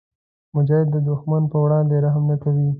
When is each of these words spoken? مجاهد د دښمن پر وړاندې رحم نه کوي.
مجاهد 0.55 0.87
د 0.91 0.97
دښمن 1.09 1.43
پر 1.51 1.57
وړاندې 1.63 1.95
رحم 2.05 2.23
نه 2.31 2.37
کوي. 2.43 2.67